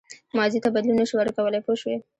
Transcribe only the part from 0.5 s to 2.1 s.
ته بدلون نه شو ورکولای پوه شوې!.